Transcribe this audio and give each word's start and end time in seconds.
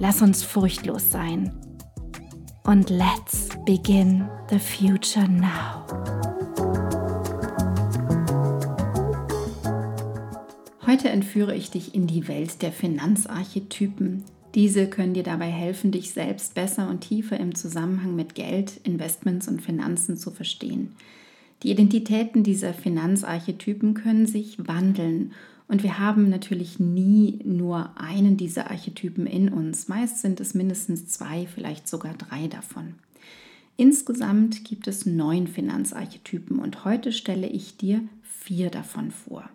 Lass 0.00 0.22
uns 0.22 0.42
furchtlos 0.42 1.10
sein. 1.10 1.52
Und 2.64 2.90
let's 2.90 3.48
begin 3.64 4.28
the 4.50 4.58
future 4.58 5.28
now. 5.28 5.86
Heute 10.84 11.10
entführe 11.10 11.54
ich 11.54 11.70
dich 11.70 11.94
in 11.94 12.06
die 12.06 12.26
Welt 12.26 12.60
der 12.62 12.72
Finanzarchetypen. 12.72 14.24
Diese 14.54 14.88
können 14.88 15.14
dir 15.14 15.22
dabei 15.22 15.50
helfen, 15.50 15.92
dich 15.92 16.12
selbst 16.12 16.54
besser 16.54 16.88
und 16.88 17.00
tiefer 17.00 17.38
im 17.38 17.54
Zusammenhang 17.54 18.16
mit 18.16 18.34
Geld, 18.34 18.80
Investments 18.82 19.46
und 19.46 19.62
Finanzen 19.62 20.16
zu 20.16 20.32
verstehen. 20.32 20.96
Die 21.62 21.70
Identitäten 21.70 22.42
dieser 22.42 22.74
Finanzarchetypen 22.74 23.94
können 23.94 24.26
sich 24.26 24.56
wandeln 24.66 25.32
und 25.66 25.82
wir 25.82 25.98
haben 25.98 26.28
natürlich 26.28 26.78
nie 26.78 27.40
nur 27.44 27.98
einen 27.98 28.36
dieser 28.36 28.70
Archetypen 28.70 29.26
in 29.26 29.48
uns. 29.48 29.88
Meist 29.88 30.20
sind 30.20 30.40
es 30.40 30.54
mindestens 30.54 31.06
zwei, 31.08 31.46
vielleicht 31.46 31.88
sogar 31.88 32.14
drei 32.14 32.48
davon. 32.48 32.94
Insgesamt 33.76 34.64
gibt 34.64 34.86
es 34.86 35.06
neun 35.06 35.48
Finanzarchetypen 35.48 36.58
und 36.58 36.84
heute 36.84 37.12
stelle 37.12 37.48
ich 37.48 37.76
dir 37.76 38.02
vier 38.22 38.70
davon 38.70 39.10
vor. 39.10 39.48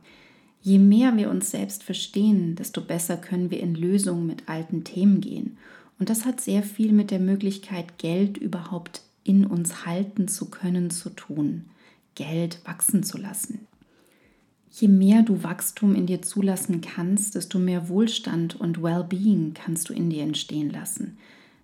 Je 0.62 0.78
mehr 0.78 1.16
wir 1.16 1.30
uns 1.30 1.52
selbst 1.52 1.84
verstehen, 1.84 2.56
desto 2.56 2.82
besser 2.82 3.16
können 3.16 3.50
wir 3.50 3.62
in 3.62 3.76
Lösungen 3.76 4.26
mit 4.26 4.50
alten 4.50 4.84
Themen 4.84 5.22
gehen. 5.22 5.58
Und 6.00 6.10
das 6.10 6.26
hat 6.26 6.42
sehr 6.42 6.64
viel 6.64 6.92
mit 6.92 7.12
der 7.12 7.20
Möglichkeit, 7.20 7.98
Geld 7.98 8.38
überhaupt 8.38 9.04
in 9.24 9.46
uns 9.46 9.86
halten 9.86 10.28
zu 10.28 10.50
können, 10.50 10.90
zu 10.90 11.12
tun. 11.12 11.66
Geld 12.16 12.60
wachsen 12.66 13.04
zu 13.04 13.18
lassen. 13.18 13.68
Je 14.72 14.88
mehr 14.88 15.24
du 15.24 15.44
Wachstum 15.44 15.96
in 15.96 16.06
dir 16.06 16.22
zulassen 16.22 16.82
kannst, 16.82 17.36
desto 17.36 17.60
mehr 17.60 17.90
Wohlstand 17.90 18.56
und 18.60 18.82
Well-being 18.82 19.54
kannst 19.54 19.90
du 19.90 19.94
in 19.94 20.10
dir 20.10 20.24
entstehen 20.24 20.70
lassen, 20.70 21.18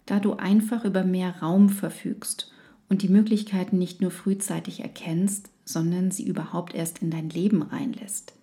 da 0.06 0.20
du 0.20 0.34
einfach 0.34 0.86
über 0.86 1.04
mehr 1.04 1.42
Raum 1.42 1.70
verfügst 1.70 2.52
und 2.90 3.02
die 3.02 3.10
Möglichkeiten 3.10 3.78
nicht 3.78 4.02
nur 4.02 4.12
frühzeitig 4.12 4.80
erkennst, 4.80 5.50
sondern 5.66 6.12
sie 6.12 6.26
überhaupt 6.26 6.74
erst 6.74 7.02
in 7.02 7.12
dein 7.12 7.30
Leben 7.30 7.62
reinlässt. 7.62 8.34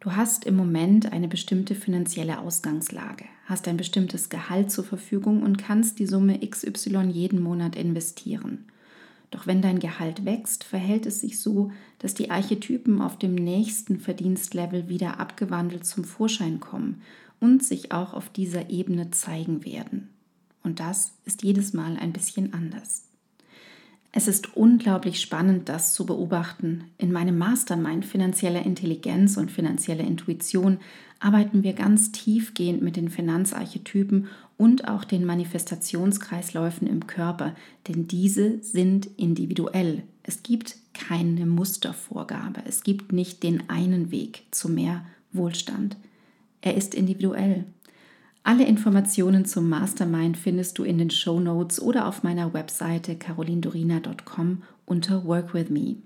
Du 0.00 0.12
hast 0.12 0.44
im 0.44 0.54
Moment 0.54 1.12
eine 1.12 1.28
bestimmte 1.28 1.74
finanzielle 1.74 2.38
Ausgangslage, 2.38 3.24
hast 3.46 3.66
ein 3.68 3.78
bestimmtes 3.78 4.28
Gehalt 4.28 4.70
zur 4.70 4.84
Verfügung 4.84 5.42
und 5.42 5.56
kannst 5.56 5.98
die 5.98 6.06
Summe 6.06 6.38
XY 6.46 7.08
jeden 7.10 7.40
Monat 7.40 7.74
investieren. 7.74 8.66
Doch 9.34 9.48
wenn 9.48 9.62
dein 9.62 9.80
Gehalt 9.80 10.24
wächst, 10.24 10.62
verhält 10.62 11.06
es 11.06 11.18
sich 11.20 11.40
so, 11.40 11.72
dass 11.98 12.14
die 12.14 12.30
Archetypen 12.30 13.02
auf 13.02 13.18
dem 13.18 13.34
nächsten 13.34 13.98
Verdienstlevel 13.98 14.88
wieder 14.88 15.18
abgewandelt 15.18 15.84
zum 15.84 16.04
Vorschein 16.04 16.60
kommen 16.60 17.02
und 17.40 17.64
sich 17.64 17.90
auch 17.90 18.14
auf 18.14 18.28
dieser 18.28 18.70
Ebene 18.70 19.10
zeigen 19.10 19.64
werden. 19.64 20.08
Und 20.62 20.78
das 20.78 21.14
ist 21.24 21.42
jedes 21.42 21.72
Mal 21.72 21.96
ein 21.96 22.12
bisschen 22.12 22.52
anders. 22.52 23.08
Es 24.16 24.28
ist 24.28 24.56
unglaublich 24.56 25.20
spannend, 25.20 25.68
das 25.68 25.92
zu 25.92 26.06
beobachten. 26.06 26.84
In 26.98 27.10
meinem 27.10 27.36
Mastermind 27.36 28.04
finanzieller 28.04 28.64
Intelligenz 28.64 29.36
und 29.36 29.50
finanzielle 29.50 30.04
Intuition 30.04 30.78
arbeiten 31.18 31.64
wir 31.64 31.72
ganz 31.72 32.12
tiefgehend 32.12 32.80
mit 32.80 32.94
den 32.94 33.08
Finanzarchetypen 33.08 34.28
und 34.56 34.86
auch 34.86 35.02
den 35.02 35.24
Manifestationskreisläufen 35.24 36.86
im 36.86 37.08
Körper, 37.08 37.56
denn 37.88 38.06
diese 38.06 38.62
sind 38.62 39.08
individuell. 39.16 40.04
Es 40.22 40.44
gibt 40.44 40.76
keine 40.92 41.44
Mustervorgabe, 41.44 42.60
es 42.66 42.84
gibt 42.84 43.12
nicht 43.12 43.42
den 43.42 43.68
einen 43.68 44.12
Weg 44.12 44.44
zu 44.52 44.68
mehr 44.68 45.04
Wohlstand. 45.32 45.96
Er 46.60 46.76
ist 46.76 46.94
individuell. 46.94 47.64
Alle 48.46 48.66
Informationen 48.66 49.46
zum 49.46 49.70
Mastermind 49.70 50.36
findest 50.36 50.76
du 50.76 50.84
in 50.84 50.98
den 50.98 51.08
Show 51.08 51.40
Notes 51.40 51.80
oder 51.80 52.06
auf 52.06 52.22
meiner 52.22 52.52
Webseite 52.52 53.16
carolindorina.com 53.16 54.62
unter 54.84 55.24
Work 55.24 55.54
with 55.54 55.70
Me. 55.70 55.96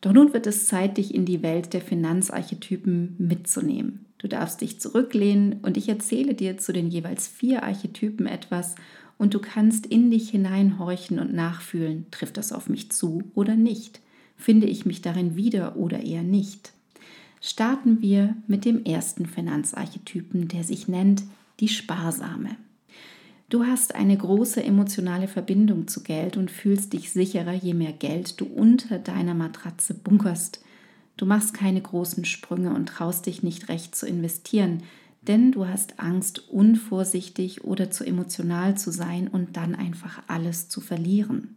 Doch 0.00 0.12
nun 0.12 0.32
wird 0.32 0.46
es 0.46 0.68
Zeit, 0.68 0.96
dich 0.96 1.12
in 1.12 1.24
die 1.24 1.42
Welt 1.42 1.74
der 1.74 1.80
Finanzarchetypen 1.80 3.16
mitzunehmen. 3.18 4.06
Du 4.18 4.28
darfst 4.28 4.60
dich 4.60 4.80
zurücklehnen 4.80 5.56
und 5.62 5.76
ich 5.76 5.88
erzähle 5.88 6.34
dir 6.34 6.56
zu 6.56 6.72
den 6.72 6.86
jeweils 6.86 7.26
vier 7.26 7.64
Archetypen 7.64 8.26
etwas 8.28 8.76
und 9.18 9.34
du 9.34 9.40
kannst 9.40 9.86
in 9.86 10.08
dich 10.12 10.30
hineinhorchen 10.30 11.18
und 11.18 11.34
nachfühlen, 11.34 12.06
trifft 12.12 12.36
das 12.36 12.52
auf 12.52 12.68
mich 12.68 12.92
zu 12.92 13.24
oder 13.34 13.56
nicht? 13.56 14.00
Finde 14.36 14.68
ich 14.68 14.86
mich 14.86 15.02
darin 15.02 15.34
wieder 15.34 15.74
oder 15.74 16.04
eher 16.04 16.22
nicht? 16.22 16.74
Starten 17.40 18.00
wir 18.00 18.36
mit 18.46 18.64
dem 18.64 18.84
ersten 18.84 19.26
Finanzarchetypen, 19.26 20.46
der 20.46 20.62
sich 20.62 20.86
nennt 20.86 21.24
die 21.60 21.68
Sparsame. 21.68 22.56
Du 23.48 23.64
hast 23.64 23.94
eine 23.94 24.16
große 24.16 24.62
emotionale 24.62 25.28
Verbindung 25.28 25.86
zu 25.86 26.02
Geld 26.02 26.36
und 26.36 26.50
fühlst 26.50 26.92
dich 26.92 27.12
sicherer, 27.12 27.52
je 27.52 27.74
mehr 27.74 27.92
Geld 27.92 28.40
du 28.40 28.44
unter 28.44 28.98
deiner 28.98 29.34
Matratze 29.34 29.94
bunkerst. 29.94 30.64
Du 31.16 31.26
machst 31.26 31.54
keine 31.54 31.80
großen 31.80 32.24
Sprünge 32.24 32.74
und 32.74 32.86
traust 32.88 33.26
dich 33.26 33.42
nicht 33.44 33.68
recht 33.68 33.94
zu 33.94 34.06
investieren, 34.06 34.82
denn 35.22 35.52
du 35.52 35.66
hast 35.66 36.00
Angst, 36.00 36.48
unvorsichtig 36.50 37.64
oder 37.64 37.90
zu 37.90 38.04
emotional 38.04 38.76
zu 38.76 38.90
sein 38.90 39.28
und 39.28 39.56
dann 39.56 39.74
einfach 39.74 40.22
alles 40.26 40.68
zu 40.68 40.80
verlieren. 40.80 41.56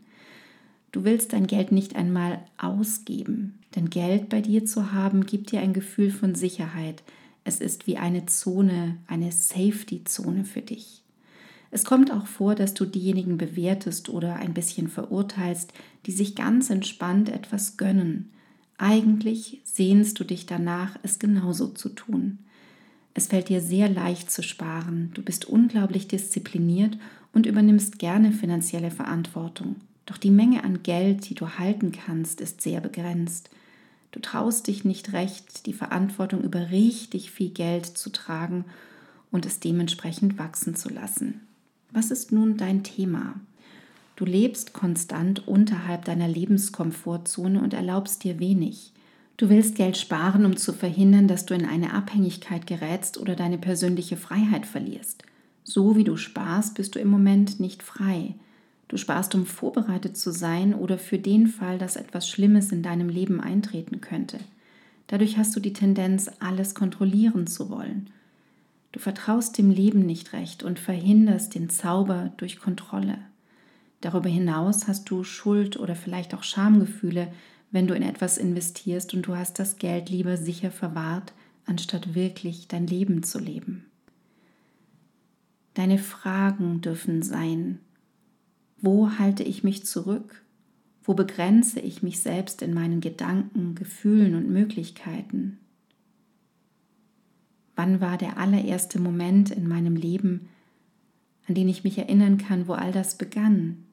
Du 0.91 1.03
willst 1.03 1.33
dein 1.33 1.45
Geld 1.45 1.71
nicht 1.71 1.95
einmal 1.95 2.39
ausgeben, 2.57 3.59
denn 3.75 3.89
Geld 3.89 4.29
bei 4.29 4.41
dir 4.41 4.65
zu 4.65 4.91
haben 4.91 5.25
gibt 5.25 5.51
dir 5.51 5.61
ein 5.61 5.73
Gefühl 5.73 6.11
von 6.11 6.33
Sicherheit, 6.33 7.03
es 7.49 7.59
ist 7.61 7.87
wie 7.87 7.97
eine 7.97 8.27
Zone, 8.27 8.97
eine 9.07 9.31
Safety-Zone 9.31 10.45
für 10.45 10.61
dich. 10.61 11.01
Es 11.71 11.83
kommt 11.83 12.11
auch 12.11 12.27
vor, 12.27 12.53
dass 12.53 12.75
du 12.75 12.85
diejenigen 12.85 13.37
bewertest 13.37 14.09
oder 14.09 14.35
ein 14.35 14.53
bisschen 14.53 14.87
verurteilst, 14.87 15.73
die 16.05 16.11
sich 16.11 16.35
ganz 16.35 16.69
entspannt 16.69 17.27
etwas 17.27 17.75
gönnen. 17.75 18.29
Eigentlich 18.77 19.61
sehnst 19.63 20.19
du 20.19 20.23
dich 20.23 20.45
danach, 20.45 20.97
es 21.01 21.17
genauso 21.17 21.69
zu 21.69 21.89
tun. 21.89 22.37
Es 23.15 23.27
fällt 23.27 23.49
dir 23.49 23.61
sehr 23.61 23.89
leicht 23.89 24.29
zu 24.29 24.43
sparen, 24.43 25.09
du 25.15 25.23
bist 25.23 25.45
unglaublich 25.45 26.07
diszipliniert 26.07 26.99
und 27.33 27.47
übernimmst 27.47 27.97
gerne 27.97 28.31
finanzielle 28.31 28.91
Verantwortung. 28.91 29.77
Doch 30.05 30.17
die 30.17 30.31
Menge 30.31 30.63
an 30.63 30.83
Geld, 30.83 31.27
die 31.29 31.35
du 31.35 31.49
halten 31.57 31.91
kannst, 31.91 32.41
ist 32.41 32.61
sehr 32.61 32.79
begrenzt. 32.79 33.49
Du 34.11 34.19
traust 34.19 34.67
dich 34.67 34.85
nicht 34.85 35.13
recht, 35.13 35.65
die 35.65 35.73
Verantwortung 35.73 36.41
über 36.41 36.71
richtig 36.71 37.31
viel 37.31 37.49
Geld 37.49 37.85
zu 37.85 38.11
tragen 38.11 38.65
und 39.31 39.45
es 39.45 39.59
dementsprechend 39.59 40.39
wachsen 40.39 40.75
zu 40.75 40.89
lassen. 40.89 41.41
Was 41.91 42.11
ist 42.11 42.31
nun 42.31 42.57
dein 42.57 42.83
Thema? 42.83 43.35
Du 44.15 44.25
lebst 44.25 44.73
konstant 44.73 45.47
unterhalb 45.47 46.05
deiner 46.05 46.27
Lebenskomfortzone 46.27 47.61
und 47.61 47.73
erlaubst 47.73 48.23
dir 48.23 48.39
wenig. 48.39 48.91
Du 49.37 49.49
willst 49.49 49.75
Geld 49.75 49.95
sparen, 49.95 50.43
um 50.45 50.57
zu 50.57 50.73
verhindern, 50.73 51.29
dass 51.29 51.45
du 51.45 51.53
in 51.53 51.65
eine 51.65 51.93
Abhängigkeit 51.93 52.67
gerätst 52.67 53.17
oder 53.17 53.35
deine 53.35 53.57
persönliche 53.57 54.17
Freiheit 54.17 54.65
verlierst. 54.65 55.23
So 55.63 55.95
wie 55.95 56.03
du 56.03 56.17
sparst, 56.17 56.75
bist 56.75 56.95
du 56.95 56.99
im 56.99 57.07
Moment 57.07 57.59
nicht 57.59 57.81
frei. 57.81 58.35
Du 58.89 58.97
sparst, 58.97 59.35
um 59.35 59.45
vorbereitet 59.45 60.17
zu 60.17 60.31
sein 60.31 60.73
oder 60.73 60.97
für 60.97 61.19
den 61.19 61.47
Fall, 61.47 61.77
dass 61.77 61.95
etwas 61.95 62.27
Schlimmes 62.27 62.71
in 62.71 62.81
deinem 62.83 63.07
Leben 63.07 63.39
eintreten 63.39 64.01
könnte. 64.01 64.39
Dadurch 65.07 65.37
hast 65.37 65.55
du 65.55 65.59
die 65.59 65.73
Tendenz, 65.73 66.29
alles 66.39 66.75
kontrollieren 66.75 67.47
zu 67.47 67.69
wollen. 67.69 68.09
Du 68.91 68.99
vertraust 68.99 69.57
dem 69.59 69.69
Leben 69.69 70.05
nicht 70.05 70.33
recht 70.33 70.63
und 70.63 70.79
verhinderst 70.79 71.53
den 71.53 71.69
Zauber 71.69 72.33
durch 72.37 72.59
Kontrolle. 72.59 73.19
Darüber 74.01 74.29
hinaus 74.29 74.87
hast 74.87 75.09
du 75.09 75.23
Schuld 75.23 75.77
oder 75.77 75.95
vielleicht 75.95 76.33
auch 76.33 76.43
Schamgefühle, 76.43 77.31
wenn 77.69 77.85
du 77.85 77.93
in 77.93 78.01
etwas 78.01 78.39
investierst 78.39 79.13
und 79.13 79.27
du 79.27 79.35
hast 79.35 79.59
das 79.59 79.77
Geld 79.77 80.09
lieber 80.09 80.35
sicher 80.35 80.71
verwahrt, 80.71 81.33
anstatt 81.67 82.15
wirklich 82.15 82.67
dein 82.67 82.87
Leben 82.87 83.21
zu 83.21 83.37
leben. 83.37 83.85
Deine 85.75 85.99
Fragen 85.99 86.81
dürfen 86.81 87.21
sein, 87.21 87.79
wo 88.81 89.17
halte 89.17 89.43
ich 89.43 89.63
mich 89.63 89.85
zurück? 89.85 90.43
Wo 91.03 91.13
begrenze 91.13 91.79
ich 91.79 92.03
mich 92.03 92.19
selbst 92.19 92.61
in 92.61 92.73
meinen 92.73 93.01
Gedanken, 93.01 93.75
Gefühlen 93.75 94.35
und 94.35 94.49
Möglichkeiten? 94.49 95.57
Wann 97.75 98.01
war 98.01 98.17
der 98.17 98.37
allererste 98.37 98.99
Moment 98.99 99.51
in 99.51 99.67
meinem 99.67 99.95
Leben, 99.95 100.49
an 101.47 101.55
den 101.55 101.69
ich 101.69 101.83
mich 101.83 101.97
erinnern 101.97 102.37
kann, 102.37 102.67
wo 102.67 102.73
all 102.73 102.91
das 102.91 103.17
begann? 103.17 103.85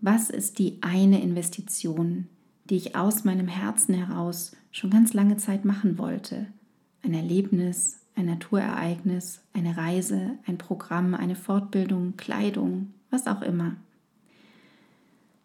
Was 0.00 0.30
ist 0.30 0.58
die 0.58 0.78
eine 0.82 1.22
Investition, 1.22 2.26
die 2.68 2.76
ich 2.76 2.96
aus 2.96 3.24
meinem 3.24 3.48
Herzen 3.48 3.94
heraus 3.94 4.56
schon 4.70 4.90
ganz 4.90 5.14
lange 5.14 5.36
Zeit 5.36 5.64
machen 5.64 5.96
wollte? 5.96 6.46
Ein 7.02 7.14
Erlebnis, 7.14 8.00
ein 8.14 8.26
Naturereignis, 8.26 9.40
eine 9.52 9.76
Reise, 9.76 10.38
ein 10.46 10.58
Programm, 10.58 11.14
eine 11.14 11.36
Fortbildung, 11.36 12.16
Kleidung, 12.16 12.92
was 13.12 13.26
auch 13.26 13.42
immer. 13.42 13.76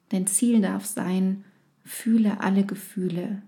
Dein 0.09 0.25
Ziel 0.25 0.61
darf 0.61 0.85
sein, 0.85 1.43
fühle 1.83 2.39
alle 2.39 2.65
Gefühle, 2.65 3.41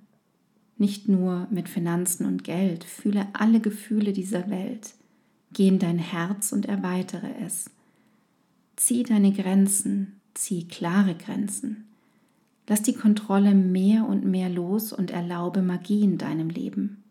nicht 0.78 1.10
nur 1.10 1.48
mit 1.52 1.68
Finanzen 1.68 2.26
und 2.26 2.44
Geld, 2.44 2.84
fühle 2.84 3.28
alle 3.34 3.60
Gefühle 3.60 4.14
dieser 4.14 4.50
Welt, 4.50 4.94
geh 5.54 5.68
in 5.68 5.80
dein 5.80 6.00
Herz 6.00 6.54
und 6.54 6.68
erweitere 6.68 7.28
es. 7.46 7.70
Zieh 8.78 9.04
deine 9.04 9.34
Grenzen, 9.34 10.20
zieh 10.34 10.68
klare 10.68 11.16
Grenzen. 11.16 11.86
Lass 12.68 12.82
die 12.82 12.94
Kontrolle 12.94 13.54
mehr 13.54 14.08
und 14.08 14.24
mehr 14.26 14.48
los 14.48 14.94
und 14.94 15.12
erlaube 15.12 15.62
Magie 15.62 16.04
in 16.04 16.18
deinem 16.18 16.50
Leben. 16.50 17.04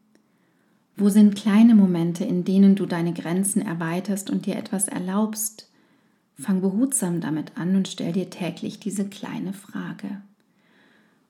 Wo 0.96 1.10
sind 1.10 1.36
kleine 1.36 1.74
Momente, 1.74 2.24
in 2.24 2.44
denen 2.44 2.74
du 2.74 2.86
deine 2.86 3.12
Grenzen 3.12 3.60
erweiterst 3.60 4.30
und 4.30 4.46
dir 4.46 4.56
etwas 4.56 4.88
erlaubst? 4.88 5.67
Fang 6.40 6.60
behutsam 6.60 7.20
damit 7.20 7.52
an 7.56 7.74
und 7.74 7.88
stell 7.88 8.12
dir 8.12 8.30
täglich 8.30 8.78
diese 8.78 9.04
kleine 9.04 9.52
Frage. 9.52 10.22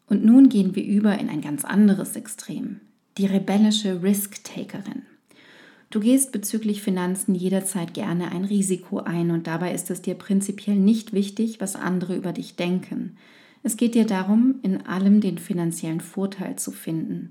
Und 0.07 0.25
nun 0.25 0.49
gehen 0.49 0.75
wir 0.75 0.85
über 0.85 1.19
in 1.19 1.29
ein 1.29 1.41
ganz 1.41 1.65
anderes 1.65 2.17
Extrem, 2.17 2.81
die 3.17 3.27
rebellische 3.27 4.03
Risk-Takerin. 4.03 5.03
Du 5.91 6.01
gehst 6.01 6.33
bezüglich 6.33 6.83
Finanzen 6.83 7.35
jederzeit 7.35 7.95
gerne 7.95 8.31
ein 8.33 8.45
Risiko 8.45 8.99
ein 8.99 9.31
und 9.31 9.47
dabei 9.47 9.73
ist 9.73 9.91
es 9.91 10.03
dir 10.03 10.15
prinzipiell 10.15 10.77
nicht 10.77 11.15
wichtig, 11.15 11.61
was 11.61 11.77
andere 11.77 12.15
über 12.15 12.33
dich 12.33 12.57
denken. 12.57 13.17
Es 13.63 13.79
geht 13.79 13.95
dir 13.95 14.05
darum, 14.05 14.57
in 14.63 14.87
allem 14.87 15.23
den 15.23 15.39
finanziellen 15.39 16.03
Vorteil 16.03 16.57
zu 16.57 16.71
finden 16.71 17.31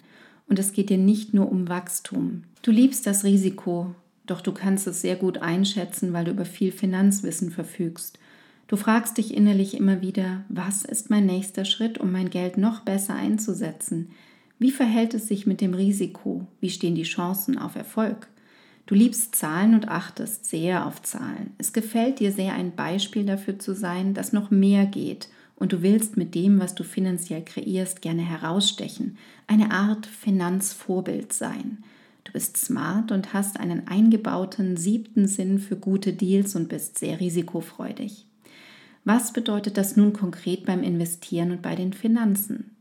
und 0.49 0.57
es 0.57 0.73
geht 0.73 0.89
dir 0.89 0.97
nicht 0.97 1.35
nur 1.35 1.51
um 1.51 1.69
Wachstum. 1.69 2.43
Du 2.63 2.71
liebst 2.71 3.05
das 3.05 3.23
Risiko, 3.23 3.93
doch 4.27 4.41
du 4.41 4.51
kannst 4.51 4.85
es 4.87 5.01
sehr 5.01 5.15
gut 5.15 5.39
einschätzen, 5.39 6.13
weil 6.13 6.25
du 6.25 6.31
über 6.31 6.45
viel 6.45 6.71
Finanzwissen 6.71 7.51
verfügst. 7.51 8.19
Du 8.67 8.75
fragst 8.75 9.17
dich 9.17 9.33
innerlich 9.33 9.75
immer 9.75 10.01
wieder, 10.01 10.43
was 10.49 10.83
ist 10.83 11.09
mein 11.09 11.25
nächster 11.25 11.65
Schritt, 11.65 11.97
um 11.97 12.11
mein 12.11 12.29
Geld 12.29 12.57
noch 12.57 12.81
besser 12.81 13.15
einzusetzen? 13.15 14.11
Wie 14.59 14.71
verhält 14.71 15.13
es 15.13 15.27
sich 15.27 15.45
mit 15.45 15.61
dem 15.61 15.73
Risiko? 15.73 16.45
Wie 16.59 16.69
stehen 16.69 16.95
die 16.95 17.03
Chancen 17.03 17.57
auf 17.57 17.75
Erfolg? 17.75 18.27
Du 18.85 18.95
liebst 18.95 19.35
Zahlen 19.35 19.73
und 19.73 19.89
achtest 19.89 20.45
sehr 20.45 20.85
auf 20.85 21.01
Zahlen. 21.01 21.51
Es 21.57 21.73
gefällt 21.73 22.19
dir 22.19 22.31
sehr, 22.31 22.53
ein 22.53 22.75
Beispiel 22.75 23.25
dafür 23.25 23.59
zu 23.59 23.73
sein, 23.73 24.13
dass 24.13 24.33
noch 24.33 24.49
mehr 24.49 24.85
geht 24.85 25.29
und 25.57 25.73
du 25.73 25.81
willst 25.81 26.17
mit 26.17 26.35
dem, 26.35 26.59
was 26.59 26.75
du 26.75 26.83
finanziell 26.83 27.43
kreierst, 27.43 28.01
gerne 28.01 28.21
herausstechen, 28.21 29.17
eine 29.47 29.71
Art 29.71 30.05
Finanzvorbild 30.05 31.33
sein. 31.33 31.79
Du 32.27 32.33
bist 32.33 32.57
smart 32.57 33.13
und 33.13 33.33
hast 33.33 33.57
einen 33.57 33.87
eingebauten 33.87 34.75
siebten 34.75 35.29
Sinn 35.29 35.59
für 35.59 35.77
gute 35.77 36.11
Deals 36.11 36.57
und 36.57 36.67
bist 36.67 36.99
sehr 36.99 37.21
risikofreudig. 37.21 38.25
Was 39.05 39.31
bedeutet 39.31 39.77
das 39.77 39.95
nun 39.95 40.11
konkret 40.11 40.65
beim 40.65 40.83
Investieren 40.83 41.51
und 41.51 41.61
bei 41.61 41.75
den 41.75 41.93
Finanzen? 41.93 42.75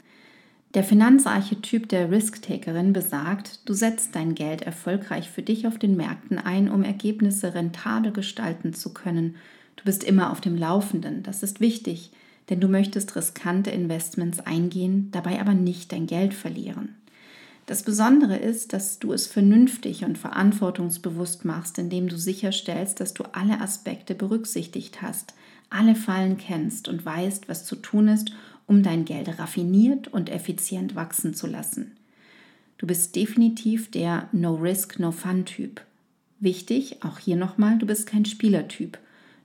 Der 0.74 0.82
Finanzarchetyp 0.82 1.88
der 1.88 2.10
Risk-Takerin 2.10 2.92
besagt, 2.92 3.60
du 3.68 3.72
setzt 3.72 4.16
dein 4.16 4.34
Geld 4.34 4.62
erfolgreich 4.62 5.30
für 5.30 5.42
dich 5.42 5.68
auf 5.68 5.78
den 5.78 5.96
Märkten 5.96 6.38
ein, 6.38 6.68
um 6.68 6.82
Ergebnisse 6.82 7.54
rentabel 7.54 8.10
gestalten 8.10 8.74
zu 8.74 8.92
können. 8.92 9.36
Du 9.76 9.84
bist 9.84 10.02
immer 10.02 10.32
auf 10.32 10.40
dem 10.40 10.58
Laufenden, 10.58 11.22
das 11.22 11.44
ist 11.44 11.60
wichtig 11.60 12.10
denn 12.48 12.60
du 12.60 12.68
möchtest 12.68 13.16
riskante 13.16 13.70
Investments 13.70 14.40
eingehen, 14.40 15.08
dabei 15.10 15.40
aber 15.40 15.54
nicht 15.54 15.92
dein 15.92 16.06
Geld 16.06 16.34
verlieren. 16.34 16.94
Das 17.66 17.82
Besondere 17.82 18.36
ist, 18.36 18.72
dass 18.72 19.00
du 19.00 19.12
es 19.12 19.26
vernünftig 19.26 20.04
und 20.04 20.16
verantwortungsbewusst 20.16 21.44
machst, 21.44 21.78
indem 21.78 22.08
du 22.08 22.16
sicherstellst, 22.16 23.00
dass 23.00 23.12
du 23.12 23.24
alle 23.32 23.60
Aspekte 23.60 24.14
berücksichtigt 24.14 25.02
hast, 25.02 25.34
alle 25.68 25.96
Fallen 25.96 26.38
kennst 26.38 26.86
und 26.86 27.04
weißt, 27.04 27.48
was 27.48 27.66
zu 27.66 27.74
tun 27.74 28.06
ist, 28.06 28.30
um 28.66 28.84
dein 28.84 29.04
Geld 29.04 29.40
raffiniert 29.40 30.06
und 30.06 30.30
effizient 30.30 30.94
wachsen 30.94 31.34
zu 31.34 31.48
lassen. 31.48 31.96
Du 32.78 32.86
bist 32.86 33.16
definitiv 33.16 33.90
der 33.90 34.28
No-Risk, 34.30 35.00
No-Fun-Typ. 35.00 35.80
Wichtig, 36.38 37.02
auch 37.02 37.18
hier 37.18 37.36
nochmal, 37.36 37.78
du 37.78 37.86
bist 37.86 38.06
kein 38.06 38.26
Spielertyp. 38.26 38.98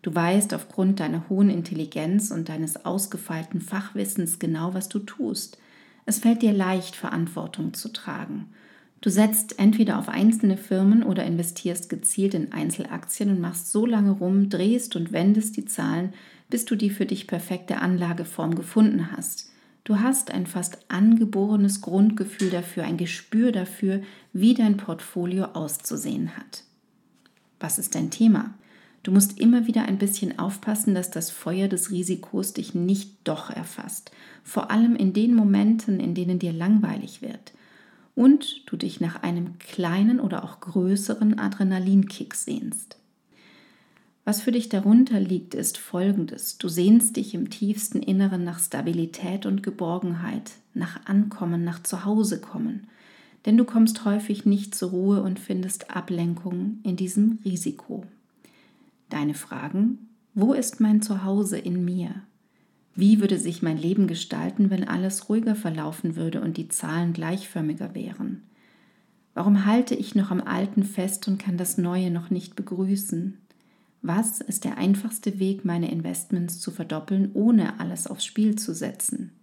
Du 0.04 0.14
weißt 0.14 0.54
aufgrund 0.54 1.00
deiner 1.00 1.28
hohen 1.30 1.50
Intelligenz 1.50 2.30
und 2.30 2.50
deines 2.50 2.86
ausgefeilten 2.86 3.62
Fachwissens 3.62 4.38
genau, 4.38 4.74
was 4.74 4.90
du 4.90 5.00
tust. 5.00 5.58
Es 6.06 6.20
fällt 6.20 6.42
dir 6.42 6.54
leicht, 6.54 6.96
Verantwortung 6.96 7.74
zu 7.74 7.90
tragen. 7.90 8.48
Du 9.02 9.10
setzt 9.10 9.58
entweder 9.58 9.98
auf 9.98 10.10
einzelne 10.10 10.58
Firmen 10.58 11.02
oder 11.02 11.24
investierst 11.24 11.90
gezielt 11.90 12.36
in 12.36 12.52
Einzelaktien 12.52 13.32
und 13.32 13.42
machst 13.42 13.72
so 13.72 13.86
lange 13.86 14.12
rum, 14.12 14.50
drehst 14.50 14.96
und 14.96 15.12
wendest 15.12 15.58
die 15.58 15.66
Zahlen, 15.66 16.14
bis 16.50 16.66
du 16.66 16.76
die 16.76 16.92
für 16.92 17.08
dich 17.08 17.26
perfekte 17.26 17.80
Anlageform 17.80 18.54
gefunden 18.54 19.12
hast. 19.12 19.52
Du 19.84 20.00
hast 20.00 20.30
ein 20.30 20.46
fast 20.46 20.78
angeborenes 20.90 21.82
Grundgefühl 21.82 22.52
dafür, 22.52 22.84
ein 22.84 22.98
Gespür 22.98 23.52
dafür, 23.52 24.04
wie 24.34 24.54
dein 24.54 24.78
Portfolio 24.78 25.46
auszusehen 25.46 26.38
hat. 26.38 26.64
Was 27.60 27.80
ist 27.80 27.96
dein 27.96 28.12
Thema? 28.12 28.54
Du 29.04 29.12
musst 29.12 29.40
immer 29.40 29.66
wieder 29.66 29.84
ein 29.84 29.98
bisschen 29.98 30.38
aufpassen, 30.38 30.94
dass 30.94 31.10
das 31.10 31.32
Feuer 31.32 31.68
des 31.68 31.90
Risikos 31.90 32.54
dich 32.54 32.76
nicht 32.76 33.12
doch 33.24 33.50
erfasst. 33.50 34.12
Vor 34.44 34.70
allem 34.70 34.96
in 34.96 35.14
den 35.14 35.34
Momenten, 35.34 36.00
in 36.00 36.14
denen 36.14 36.38
dir 36.38 36.54
langweilig 36.54 37.22
wird. 37.22 37.54
Und 38.14 38.70
du 38.70 38.78
dich 38.78 39.00
nach 39.00 39.24
einem 39.24 39.58
kleinen 39.58 40.20
oder 40.20 40.44
auch 40.44 40.60
größeren 40.60 41.40
Adrenalinkick 41.40 42.36
sehnst. 42.36 42.98
Was 44.24 44.42
für 44.42 44.52
dich 44.52 44.70
darunter 44.70 45.20
liegt, 45.20 45.56
ist 45.56 45.80
folgendes. 45.80 46.60
Du 46.60 46.70
sehnst 46.70 47.16
dich 47.16 47.34
im 47.34 47.50
tiefsten 47.50 48.04
Inneren 48.04 48.44
nach 48.44 48.60
Stabilität 48.60 49.48
und 49.48 49.64
Geborgenheit, 49.64 50.52
nach 50.76 51.08
Ankommen, 51.08 51.64
nach 51.64 51.82
Zuhause 51.82 52.40
kommen. 52.40 52.88
Denn 53.48 53.58
du 53.58 53.66
kommst 53.66 54.06
häufig 54.06 54.46
nicht 54.46 54.76
zur 54.76 54.92
Ruhe 54.92 55.24
und 55.24 55.40
findest 55.40 55.90
Ablenkung 55.90 56.78
in 56.84 56.98
diesem 56.98 57.40
Risiko. 57.44 58.06
Deine 59.12 59.34
Fragen, 59.34 60.08
wo 60.34 60.54
ist 60.54 60.80
mein 60.80 61.02
Zuhause 61.02 61.58
in 61.58 61.84
mir? 61.84 62.24
Wie 62.96 63.20
würde 63.20 63.38
sich 63.38 63.62
mein 63.62 63.78
Leben 63.78 64.08
gestalten, 64.08 64.70
wenn 64.70 64.88
alles 64.88 65.28
ruhiger 65.28 65.54
verlaufen 65.54 66.16
würde 66.16 66.40
und 66.40 66.56
die 66.56 66.70
Zahlen 66.70 67.12
gleichförmiger 67.12 67.94
wären? 67.94 68.44
Warum 69.34 69.66
halte 69.66 69.96
ich 69.96 70.16
noch 70.16 70.32
am 70.32 70.40
Alten 70.40 70.86
fest 70.86 71.28
und 71.28 71.40
kann 71.40 71.58
das 71.58 71.78
Neue 71.78 72.10
noch 72.10 72.30
nicht 72.30 72.56
begrüßen? 72.56 73.38
Was 74.02 74.40
ist 74.40 74.64
der 74.64 74.78
einfachste 74.78 75.40
Weg, 75.40 75.66
meine 75.66 75.92
Investments 75.92 76.62
zu 76.62 76.72
verdoppeln, 76.72 77.32
ohne 77.34 77.82
alles 77.82 78.08
aufs 78.08 78.24
Spiel 78.24 78.56
zu 78.56 78.74
setzen? 78.74 79.34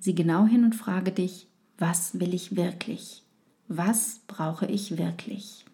Sieh 0.00 0.14
genau 0.14 0.46
hin 0.46 0.64
und 0.64 0.74
frage 0.74 1.12
dich, 1.12 1.48
was 1.76 2.18
will 2.18 2.32
ich 2.32 2.56
wirklich? 2.56 3.24
Was 3.68 4.20
brauche 4.26 4.64
ich 4.64 4.96
wirklich? 4.96 5.66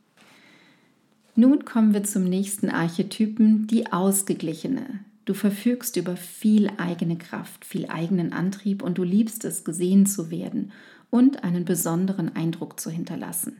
Nun 1.34 1.64
kommen 1.64 1.94
wir 1.94 2.04
zum 2.04 2.24
nächsten 2.24 2.68
Archetypen, 2.68 3.66
die 3.66 3.90
Ausgeglichene. 3.90 5.00
Du 5.24 5.32
verfügst 5.32 5.96
über 5.96 6.16
viel 6.16 6.70
eigene 6.76 7.16
Kraft, 7.16 7.64
viel 7.64 7.86
eigenen 7.86 8.34
Antrieb 8.34 8.82
und 8.82 8.98
du 8.98 9.02
liebst 9.02 9.44
es, 9.46 9.64
gesehen 9.64 10.04
zu 10.04 10.30
werden 10.30 10.72
und 11.08 11.42
einen 11.42 11.64
besonderen 11.64 12.36
Eindruck 12.36 12.78
zu 12.78 12.90
hinterlassen. 12.90 13.56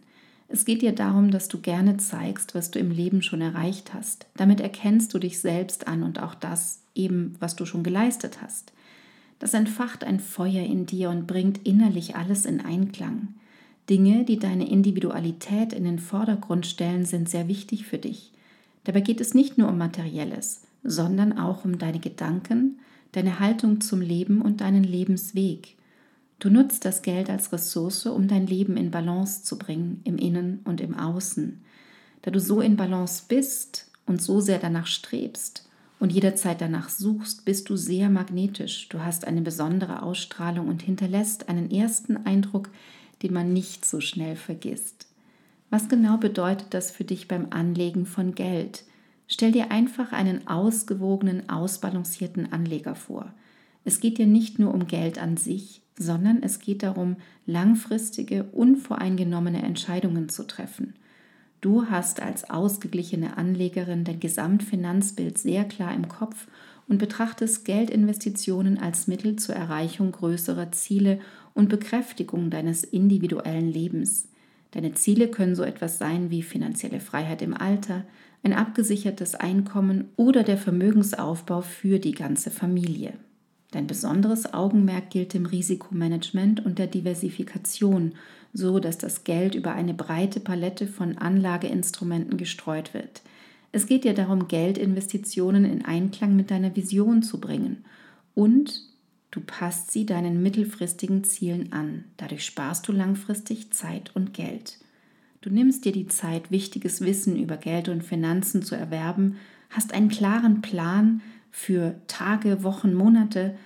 Es 0.48 0.66
geht 0.66 0.82
dir 0.82 0.92
darum, 0.92 1.30
dass 1.30 1.48
du 1.48 1.60
gerne 1.60 1.96
zeigst, 1.96 2.54
was 2.54 2.70
du 2.70 2.78
im 2.78 2.90
Leben 2.90 3.22
schon 3.22 3.40
erreicht 3.40 3.94
hast. 3.94 4.26
Damit 4.36 4.60
erkennst 4.60 5.14
du 5.14 5.18
dich 5.18 5.40
selbst 5.40 5.88
an 5.88 6.02
und 6.02 6.20
auch 6.20 6.34
das 6.34 6.80
eben, 6.94 7.36
was 7.40 7.56
du 7.56 7.64
schon 7.64 7.82
geleistet 7.82 8.42
hast. 8.42 8.72
Das 9.38 9.54
entfacht 9.54 10.04
ein 10.04 10.20
Feuer 10.20 10.62
in 10.62 10.84
dir 10.84 11.08
und 11.08 11.26
bringt 11.26 11.66
innerlich 11.66 12.16
alles 12.16 12.44
in 12.44 12.60
Einklang. 12.60 13.28
Dinge, 13.90 14.24
die 14.24 14.38
deine 14.38 14.68
Individualität 14.68 15.72
in 15.72 15.84
den 15.84 15.98
Vordergrund 15.98 16.66
stellen, 16.66 17.04
sind 17.04 17.28
sehr 17.28 17.48
wichtig 17.48 17.86
für 17.86 17.98
dich. 17.98 18.32
Dabei 18.84 19.00
geht 19.00 19.20
es 19.20 19.34
nicht 19.34 19.58
nur 19.58 19.68
um 19.68 19.78
Materielles, 19.78 20.62
sondern 20.84 21.38
auch 21.38 21.64
um 21.64 21.78
deine 21.78 22.00
Gedanken, 22.00 22.78
deine 23.12 23.40
Haltung 23.40 23.80
zum 23.80 24.00
Leben 24.00 24.40
und 24.40 24.60
deinen 24.60 24.84
Lebensweg. 24.84 25.76
Du 26.38 26.50
nutzt 26.50 26.84
das 26.84 27.02
Geld 27.02 27.30
als 27.30 27.52
Ressource, 27.52 28.06
um 28.06 28.26
dein 28.26 28.46
Leben 28.46 28.76
in 28.76 28.90
Balance 28.90 29.44
zu 29.44 29.58
bringen, 29.58 30.00
im 30.04 30.18
Innen 30.18 30.60
und 30.64 30.80
im 30.80 30.98
Außen. 30.98 31.60
Da 32.22 32.30
du 32.30 32.40
so 32.40 32.60
in 32.60 32.76
Balance 32.76 33.24
bist 33.28 33.90
und 34.06 34.20
so 34.20 34.40
sehr 34.40 34.58
danach 34.58 34.86
strebst 34.86 35.68
und 36.00 36.12
jederzeit 36.12 36.60
danach 36.60 36.88
suchst, 36.88 37.44
bist 37.44 37.68
du 37.68 37.76
sehr 37.76 38.10
magnetisch. 38.10 38.88
Du 38.88 39.04
hast 39.04 39.24
eine 39.24 39.40
besondere 39.40 40.02
Ausstrahlung 40.02 40.66
und 40.66 40.82
hinterlässt 40.82 41.48
einen 41.48 41.70
ersten 41.70 42.16
Eindruck, 42.16 42.70
den 43.22 43.32
man 43.32 43.52
nicht 43.52 43.84
so 43.84 44.00
schnell 44.00 44.36
vergisst. 44.36 45.06
Was 45.70 45.88
genau 45.88 46.18
bedeutet 46.18 46.74
das 46.74 46.90
für 46.90 47.04
dich 47.04 47.28
beim 47.28 47.46
Anlegen 47.50 48.04
von 48.04 48.34
Geld? 48.34 48.84
Stell 49.26 49.52
dir 49.52 49.70
einfach 49.70 50.12
einen 50.12 50.46
ausgewogenen, 50.46 51.48
ausbalancierten 51.48 52.52
Anleger 52.52 52.94
vor. 52.94 53.32
Es 53.84 54.00
geht 54.00 54.18
dir 54.18 54.26
nicht 54.26 54.58
nur 54.58 54.74
um 54.74 54.86
Geld 54.86 55.18
an 55.18 55.36
sich, 55.36 55.80
sondern 55.98 56.42
es 56.42 56.58
geht 56.58 56.82
darum, 56.82 57.16
langfristige, 57.46 58.44
unvoreingenommene 58.44 59.62
Entscheidungen 59.62 60.28
zu 60.28 60.46
treffen. 60.46 60.94
Du 61.62 61.86
hast 61.88 62.20
als 62.20 62.50
ausgeglichene 62.50 63.36
Anlegerin 63.36 64.04
dein 64.04 64.20
Gesamtfinanzbild 64.20 65.38
sehr 65.38 65.64
klar 65.64 65.94
im 65.94 66.08
Kopf 66.08 66.48
und 66.88 66.98
betrachtest 66.98 67.64
Geldinvestitionen 67.64 68.78
als 68.78 69.06
Mittel 69.06 69.36
zur 69.36 69.54
Erreichung 69.54 70.12
größerer 70.12 70.72
Ziele 70.72 71.20
und 71.54 71.68
Bekräftigung 71.68 72.50
deines 72.50 72.84
individuellen 72.84 73.70
Lebens. 73.70 74.28
Deine 74.72 74.94
Ziele 74.94 75.28
können 75.28 75.54
so 75.54 75.62
etwas 75.62 75.98
sein 75.98 76.30
wie 76.30 76.42
finanzielle 76.42 77.00
Freiheit 77.00 77.42
im 77.42 77.54
Alter, 77.54 78.04
ein 78.42 78.52
abgesichertes 78.52 79.34
Einkommen 79.34 80.08
oder 80.16 80.42
der 80.42 80.58
Vermögensaufbau 80.58 81.60
für 81.60 81.98
die 81.98 82.12
ganze 82.12 82.50
Familie. 82.50 83.14
Dein 83.70 83.86
besonderes 83.86 84.52
Augenmerk 84.52 85.10
gilt 85.10 85.34
dem 85.34 85.46
Risikomanagement 85.46 86.64
und 86.64 86.78
der 86.78 86.88
Diversifikation, 86.88 88.12
so 88.52 88.80
dass 88.80 88.98
das 88.98 89.24
Geld 89.24 89.54
über 89.54 89.72
eine 89.72 89.94
breite 89.94 90.40
Palette 90.40 90.86
von 90.86 91.16
Anlageinstrumenten 91.16 92.36
gestreut 92.36 92.92
wird. 92.92 93.22
Es 93.72 93.86
geht 93.86 94.04
dir 94.04 94.12
darum, 94.12 94.48
Geldinvestitionen 94.48 95.64
in 95.64 95.84
Einklang 95.84 96.36
mit 96.36 96.50
deiner 96.50 96.76
Vision 96.76 97.22
zu 97.22 97.40
bringen 97.40 97.84
und 98.34 98.82
Du 99.32 99.40
passt 99.40 99.90
sie 99.90 100.06
deinen 100.06 100.42
mittelfristigen 100.42 101.24
Zielen 101.24 101.72
an. 101.72 102.04
Dadurch 102.18 102.44
sparst 102.44 102.86
du 102.86 102.92
langfristig 102.92 103.72
Zeit 103.72 104.14
und 104.14 104.34
Geld. 104.34 104.78
Du 105.40 105.50
nimmst 105.50 105.84
dir 105.84 105.92
die 105.92 106.06
Zeit, 106.06 106.50
wichtiges 106.50 107.00
Wissen 107.00 107.36
über 107.36 107.56
Geld 107.56 107.88
und 107.88 108.04
Finanzen 108.04 108.62
zu 108.62 108.76
erwerben, 108.76 109.36
hast 109.70 109.94
einen 109.94 110.10
klaren 110.10 110.60
Plan 110.60 111.22
für 111.50 111.96
Tage, 112.06 112.62
Wochen, 112.62 112.92
Monate 112.94 113.56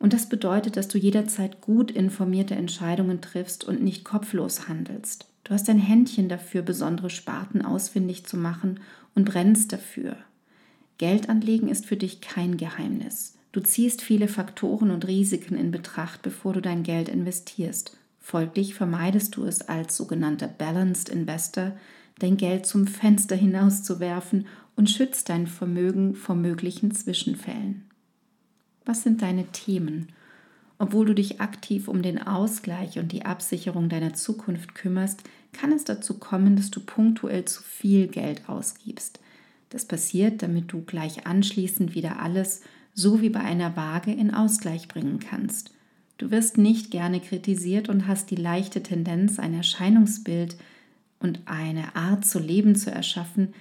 und 0.00 0.12
das 0.12 0.28
bedeutet, 0.28 0.76
dass 0.76 0.88
du 0.88 0.98
jederzeit 0.98 1.60
gut 1.60 1.92
informierte 1.92 2.56
Entscheidungen 2.56 3.20
triffst 3.20 3.62
und 3.62 3.80
nicht 3.80 4.04
kopflos 4.04 4.66
handelst. 4.66 5.28
Du 5.44 5.54
hast 5.54 5.70
ein 5.70 5.78
Händchen 5.78 6.28
dafür, 6.28 6.62
besondere 6.62 7.10
Sparten 7.10 7.62
ausfindig 7.64 8.26
zu 8.26 8.36
machen 8.36 8.80
und 9.14 9.26
brennst 9.26 9.72
dafür. 9.72 10.16
Geld 10.98 11.28
anlegen 11.28 11.68
ist 11.68 11.86
für 11.86 11.96
dich 11.96 12.20
kein 12.20 12.56
Geheimnis. 12.56 13.38
Du 13.52 13.60
ziehst 13.60 14.00
viele 14.00 14.28
Faktoren 14.28 14.90
und 14.90 15.06
Risiken 15.06 15.56
in 15.56 15.70
Betracht, 15.70 16.22
bevor 16.22 16.54
du 16.54 16.62
dein 16.62 16.82
Geld 16.82 17.08
investierst. 17.08 17.96
Folglich 18.18 18.74
vermeidest 18.74 19.36
du 19.36 19.44
es 19.44 19.60
als 19.62 19.96
sogenannter 19.96 20.48
Balanced 20.48 21.10
Investor, 21.10 21.72
dein 22.18 22.36
Geld 22.36 22.66
zum 22.66 22.86
Fenster 22.86 23.36
hinauszuwerfen 23.36 24.46
und 24.74 24.88
schützt 24.88 25.28
dein 25.28 25.46
Vermögen 25.46 26.14
vor 26.14 26.34
möglichen 26.34 26.92
Zwischenfällen. 26.92 27.82
Was 28.86 29.02
sind 29.02 29.22
deine 29.22 29.44
Themen? 29.48 30.08
Obwohl 30.78 31.06
du 31.06 31.14
dich 31.14 31.40
aktiv 31.40 31.88
um 31.88 32.02
den 32.02 32.20
Ausgleich 32.20 32.98
und 32.98 33.12
die 33.12 33.24
Absicherung 33.24 33.88
deiner 33.88 34.14
Zukunft 34.14 34.74
kümmerst, 34.74 35.22
kann 35.52 35.72
es 35.72 35.84
dazu 35.84 36.18
kommen, 36.18 36.56
dass 36.56 36.70
du 36.70 36.80
punktuell 36.80 37.44
zu 37.44 37.62
viel 37.62 38.08
Geld 38.08 38.48
ausgibst. 38.48 39.20
Das 39.68 39.84
passiert, 39.84 40.42
damit 40.42 40.72
du 40.72 40.82
gleich 40.82 41.26
anschließend 41.26 41.94
wieder 41.94 42.20
alles 42.20 42.62
so 42.94 43.20
wie 43.20 43.30
bei 43.30 43.40
einer 43.40 43.76
Waage 43.76 44.12
in 44.12 44.32
Ausgleich 44.32 44.88
bringen 44.88 45.18
kannst. 45.18 45.72
Du 46.18 46.30
wirst 46.30 46.58
nicht 46.58 46.90
gerne 46.90 47.20
kritisiert 47.20 47.88
und 47.88 48.06
hast 48.06 48.30
die 48.30 48.36
leichte 48.36 48.82
Tendenz, 48.82 49.38
ein 49.38 49.54
Erscheinungsbild 49.54 50.56
und 51.18 51.40
eine 51.46 51.96
Art 51.96 52.24
zu 52.24 52.38
leben 52.38 52.76
zu 52.76 52.90
erschaffen, 52.90 53.54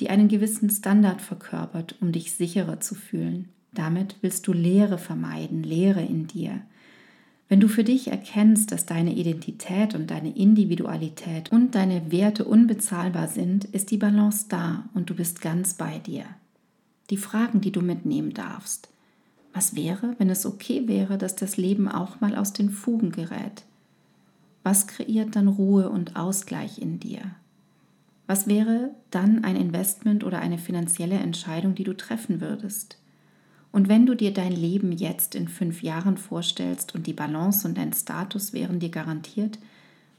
die 0.00 0.10
einen 0.10 0.28
gewissen 0.28 0.68
Standard 0.70 1.22
verkörpert, 1.22 1.96
um 2.00 2.10
dich 2.12 2.32
sicherer 2.32 2.80
zu 2.80 2.94
fühlen. 2.94 3.48
Damit 3.72 4.16
willst 4.22 4.46
du 4.46 4.52
Leere 4.52 4.98
vermeiden, 4.98 5.62
Leere 5.62 6.02
in 6.02 6.26
dir. 6.26 6.60
Wenn 7.48 7.60
du 7.60 7.68
für 7.68 7.84
dich 7.84 8.08
erkennst, 8.08 8.72
dass 8.72 8.86
deine 8.86 9.14
Identität 9.14 9.94
und 9.94 10.10
deine 10.10 10.36
Individualität 10.36 11.52
und 11.52 11.74
deine 11.74 12.10
Werte 12.10 12.44
unbezahlbar 12.44 13.28
sind, 13.28 13.64
ist 13.66 13.90
die 13.90 13.98
Balance 13.98 14.46
da 14.48 14.88
und 14.94 15.10
du 15.10 15.14
bist 15.14 15.40
ganz 15.40 15.74
bei 15.74 15.98
dir 15.98 16.24
die 17.10 17.16
Fragen, 17.16 17.60
die 17.60 17.72
du 17.72 17.80
mitnehmen 17.80 18.34
darfst. 18.34 18.88
Was 19.52 19.76
wäre, 19.76 20.14
wenn 20.18 20.30
es 20.30 20.46
okay 20.46 20.88
wäre, 20.88 21.16
dass 21.18 21.36
das 21.36 21.56
Leben 21.56 21.88
auch 21.88 22.20
mal 22.20 22.34
aus 22.34 22.52
den 22.52 22.70
Fugen 22.70 23.12
gerät? 23.12 23.62
Was 24.62 24.86
kreiert 24.86 25.36
dann 25.36 25.48
Ruhe 25.48 25.90
und 25.90 26.16
Ausgleich 26.16 26.78
in 26.78 26.98
dir? 26.98 27.20
Was 28.26 28.46
wäre 28.46 28.90
dann 29.10 29.44
ein 29.44 29.56
Investment 29.56 30.24
oder 30.24 30.40
eine 30.40 30.58
finanzielle 30.58 31.16
Entscheidung, 31.16 31.74
die 31.74 31.84
du 31.84 31.94
treffen 31.94 32.40
würdest? 32.40 32.98
Und 33.70 33.88
wenn 33.88 34.06
du 34.06 34.14
dir 34.14 34.32
dein 34.32 34.52
Leben 34.52 34.92
jetzt 34.92 35.34
in 35.34 35.48
fünf 35.48 35.82
Jahren 35.82 36.16
vorstellst 36.16 36.94
und 36.94 37.06
die 37.06 37.12
Balance 37.12 37.66
und 37.66 37.76
dein 37.76 37.92
Status 37.92 38.52
wären 38.52 38.78
dir 38.78 38.90
garantiert, 38.90 39.58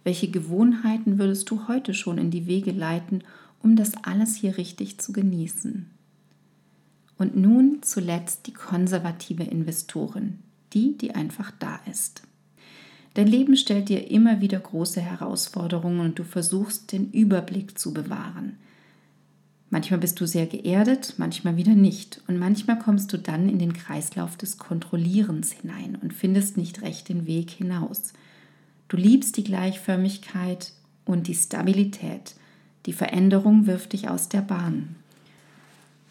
welche 0.04 0.30
Gewohnheiten 0.30 1.18
würdest 1.18 1.50
du 1.50 1.68
heute 1.68 1.94
schon 1.94 2.18
in 2.20 2.30
die 2.30 2.46
Wege 2.48 2.72
leiten, 2.72 3.24
um 3.64 3.76
das 3.76 3.94
alles 4.04 4.36
hier 4.36 4.58
richtig 4.58 5.00
zu 5.00 5.14
genießen? 5.14 5.90
Und 7.18 7.36
nun 7.36 7.80
zuletzt 7.82 8.48
die 8.48 8.54
konservative 8.54 9.44
Investorin, 9.44 10.40
die, 10.74 10.98
die 10.98 11.16
einfach 11.16 11.52
da 11.60 11.80
ist. 11.90 12.24
Dein 13.14 13.28
Leben 13.28 13.56
stellt 13.56 13.88
dir 13.88 14.12
immer 14.12 14.42
wieder 14.42 14.60
große 14.60 15.00
Herausforderungen 15.00 16.02
und 16.02 16.20
du 16.20 16.24
versuchst 16.26 16.92
den 16.92 17.12
Überblick 17.12 17.80
zu 17.80 17.94
bewahren. 17.94 18.58
Manchmal 19.70 20.00
bist 20.00 20.20
du 20.20 20.28
sehr 20.28 20.48
geerdet, 20.48 21.16
manchmal 21.18 21.58
wieder 21.58 21.76
nicht. 21.76 22.22
Und 22.28 22.38
manchmal 22.38 22.78
kommst 22.78 23.12
du 23.14 23.18
dann 23.18 23.50
in 23.50 23.60
den 23.60 23.74
Kreislauf 23.74 24.38
des 24.38 24.58
Kontrollierens 24.58 25.54
hinein 25.54 25.98
und 26.02 26.14
findest 26.14 26.58
nicht 26.58 26.82
recht 26.82 27.10
den 27.10 27.26
Weg 27.26 27.50
hinaus. 27.50 28.14
Du 28.88 28.98
liebst 28.98 29.38
die 29.38 29.44
Gleichförmigkeit 29.44 30.74
und 31.06 31.28
die 31.28 31.36
Stabilität. 31.36 32.36
Die 32.86 32.94
Veränderung 32.94 33.66
wirft 33.66 33.94
dich 33.94 34.10
aus 34.10 34.30
der 34.30 34.42
Bahn. 34.42 34.96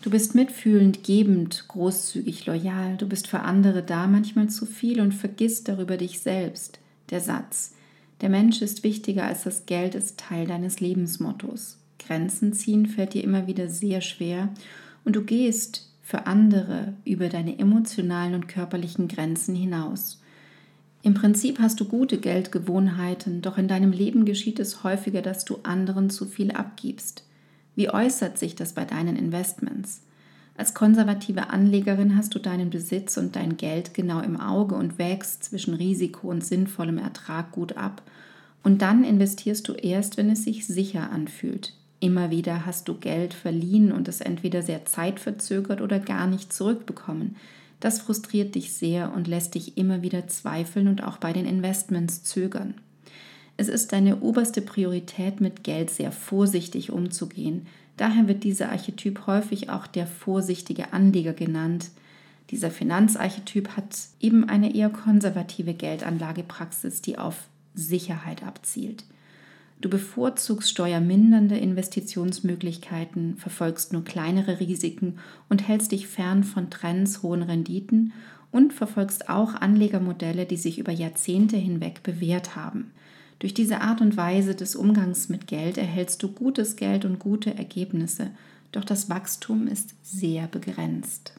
Du 0.04 0.11
bist 0.11 0.34
mitfühlend, 0.34 1.02
gebend, 1.02 1.64
großzügig, 1.66 2.44
loyal. 2.44 2.99
Du 2.99 3.08
bist 3.08 3.26
für 3.26 3.40
andere 3.40 3.82
da, 3.82 4.06
manchmal 4.06 4.50
zu 4.50 4.66
viel 4.66 5.00
und 5.00 5.14
vergisst 5.14 5.66
darüber 5.66 5.96
dich 5.96 6.20
selbst. 6.20 6.78
Der 7.08 7.23
Satz, 7.23 7.73
der 8.20 8.28
Mensch 8.28 8.61
ist 8.61 8.84
wichtiger 8.84 9.25
als 9.25 9.44
das 9.44 9.64
Geld, 9.64 9.94
ist 9.94 10.18
Teil 10.18 10.46
deines 10.46 10.80
Lebensmottos. 10.80 11.78
Grenzen 11.99 12.52
ziehen 12.52 12.84
fällt 12.84 13.14
dir 13.14 13.25
immer 13.25 13.46
wieder 13.46 13.70
sehr 13.70 14.02
schwer 14.02 14.50
und 15.06 15.16
du 15.16 15.23
gehst 15.23 15.90
für 16.02 16.26
andere 16.26 16.92
über 17.06 17.30
deine 17.30 17.58
emotionalen 17.58 18.34
und 18.34 18.46
körperlichen 18.46 19.08
Grenzen 19.08 19.54
hinaus. 19.54 20.20
Im 21.00 21.14
Prinzip 21.14 21.61
hast 21.61 21.80
du 21.80 21.87
gute 21.87 22.18
Geldgewohnheiten, 22.18 23.40
doch 23.40 23.56
in 23.56 23.68
deinem 23.68 23.92
Leben 23.92 24.26
geschieht 24.26 24.61
es 24.61 24.84
häufiger, 24.84 25.23
dass 25.23 25.46
du 25.46 25.61
anderen 25.62 26.11
zu 26.11 26.26
viel 26.26 26.50
abgibst. 26.50 27.25
Wie 27.75 27.90
äußert 27.90 28.38
sich 28.38 28.54
das 28.54 28.73
bei 28.73 28.85
deinen 28.85 29.16
Investments? 29.16 30.02
Als 30.57 30.75
konservative 30.75 31.50
Anlegerin 31.50 32.16
hast 32.16 32.35
du 32.35 32.38
deinen 32.38 32.71
Besitz 32.71 33.16
und 33.16 33.35
dein 33.35 33.57
Geld 33.57 33.93
genau 33.93 34.21
im 34.21 34.40
Auge 34.40 34.76
und 34.76 34.99
wägst 34.99 35.45
zwischen 35.45 35.75
Risiko 35.75 36.28
und 36.28 36.45
sinnvollem 36.45 36.99
Ertrag 36.99 37.50
gut 37.50 37.76
ab. 37.76 38.02
Und 38.62 38.81
dann 38.81 39.02
investierst 39.02 39.66
du 39.66 39.73
erst, 39.73 40.16
wenn 40.16 40.31
es 40.31 40.45
sich 40.45 40.66
sicher 40.66 41.11
anfühlt. 41.11 41.75
Immer 41.99 42.31
wieder 42.31 42.66
hast 42.66 42.87
du 42.88 42.95
Geld 42.95 43.35
verliehen 43.35 43.90
und 43.90 44.07
es 44.09 44.21
entweder 44.21 44.62
sehr 44.62 44.85
zeitverzögert 44.85 45.81
oder 45.81 45.99
gar 45.99 46.26
nicht 46.26 46.52
zurückbekommen. 46.52 47.37
Das 47.81 48.00
frustriert 48.00 48.54
dich 48.54 48.73
sehr 48.73 49.12
und 49.12 49.26
lässt 49.26 49.54
dich 49.54 49.76
immer 49.76 50.02
wieder 50.02 50.28
zweifeln 50.28 50.87
und 50.87 51.02
auch 51.02 51.19
bei 51.19 51.33
den 51.33 51.47
Investments 51.47 52.23
zögern. 52.23 52.75
Es 53.56 53.68
ist 53.68 53.92
deine 53.92 54.20
oberste 54.20 54.62
Priorität, 54.62 55.40
mit 55.40 55.62
Geld 55.62 55.90
sehr 55.90 56.12
vorsichtig 56.12 56.90
umzugehen. 56.90 57.66
Daher 57.96 58.26
wird 58.26 58.42
dieser 58.42 58.70
Archetyp 58.70 59.26
häufig 59.26 59.70
auch 59.70 59.87
der 59.87 60.06
vorsichtige 60.06 60.92
Anleger 60.92 61.32
genannt. 61.32 61.90
Dieser 62.50 62.70
Finanzarchetyp 62.70 63.76
hat 63.76 63.96
eben 64.20 64.49
eine 64.49 64.75
eher 64.75 64.90
konservative 64.90 65.75
Geldanlagepraxis, 65.75 67.00
die 67.00 67.18
auf 67.18 67.49
Sicherheit 67.75 68.42
abzielt. 68.42 69.04
Du 69.80 69.88
bevorzugst 69.88 70.70
steuermindernde 70.70 71.56
Investitionsmöglichkeiten, 71.58 73.37
verfolgst 73.37 73.92
nur 73.92 74.04
kleinere 74.04 74.61
Risiken 74.61 75.18
und 75.49 75.66
hältst 75.66 75.92
dich 75.92 76.06
fern 76.06 76.42
von 76.42 76.70
Trends, 76.70 77.23
hohen 77.23 77.42
Renditen 77.42 78.12
und 78.50 78.73
verfolgst 78.73 79.28
auch 79.28 79.54
Anlegermodelle, 79.54 80.46
die 80.46 80.56
sich 80.56 80.78
über 80.78 80.92
Jahrzehnte 80.92 81.56
hinweg 81.56 82.02
bewährt 82.02 82.56
haben. 82.56 82.92
Durch 83.44 83.52
diese 83.52 83.82
Art 83.82 84.00
und 84.00 84.16
Weise 84.16 84.54
des 84.54 84.74
Umgangs 84.74 85.28
mit 85.28 85.46
Geld 85.46 85.76
erhältst 85.76 86.22
du 86.22 86.28
gutes 86.28 86.76
Geld 86.76 87.04
und 87.04 87.18
gute 87.18 87.54
Ergebnisse, 87.54 88.30
doch 88.72 88.84
das 88.84 89.10
Wachstum 89.10 89.66
ist 89.66 89.90
sehr 90.02 90.46
begrenzt. 90.46 91.34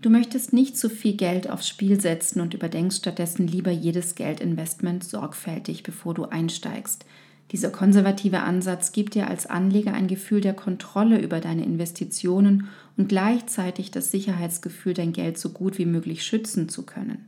Du 0.00 0.10
möchtest 0.10 0.52
nicht 0.52 0.76
zu 0.76 0.90
viel 0.90 1.12
Geld 1.12 1.48
aufs 1.48 1.68
Spiel 1.68 2.00
setzen 2.00 2.40
und 2.40 2.54
überdenkst 2.54 2.96
stattdessen 2.96 3.46
lieber 3.46 3.70
jedes 3.70 4.16
Geldinvestment 4.16 5.04
sorgfältig, 5.04 5.84
bevor 5.84 6.12
du 6.12 6.24
einsteigst. 6.24 7.04
Dieser 7.52 7.70
konservative 7.70 8.40
Ansatz 8.40 8.90
gibt 8.90 9.14
dir 9.14 9.28
als 9.28 9.46
Anleger 9.46 9.94
ein 9.94 10.08
Gefühl 10.08 10.40
der 10.40 10.54
Kontrolle 10.54 11.20
über 11.20 11.38
deine 11.38 11.64
Investitionen 11.64 12.66
und 12.96 13.08
gleichzeitig 13.08 13.92
das 13.92 14.10
Sicherheitsgefühl, 14.10 14.92
dein 14.92 15.12
Geld 15.12 15.38
so 15.38 15.50
gut 15.50 15.78
wie 15.78 15.86
möglich 15.86 16.24
schützen 16.24 16.68
zu 16.68 16.82
können. 16.82 17.26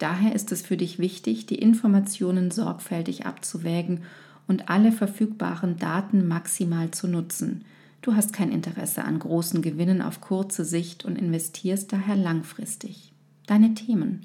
Daher 0.00 0.34
ist 0.34 0.50
es 0.50 0.62
für 0.62 0.78
dich 0.78 0.98
wichtig, 0.98 1.44
die 1.44 1.58
Informationen 1.58 2.50
sorgfältig 2.50 3.26
abzuwägen 3.26 4.00
und 4.48 4.70
alle 4.70 4.92
verfügbaren 4.92 5.76
Daten 5.76 6.26
maximal 6.26 6.90
zu 6.90 7.06
nutzen. 7.06 7.66
Du 8.00 8.16
hast 8.16 8.32
kein 8.32 8.50
Interesse 8.50 9.04
an 9.04 9.18
großen 9.18 9.60
Gewinnen 9.60 10.00
auf 10.00 10.22
kurze 10.22 10.64
Sicht 10.64 11.04
und 11.04 11.16
investierst 11.16 11.92
daher 11.92 12.16
langfristig. 12.16 13.12
Deine 13.46 13.74
Themen. 13.74 14.22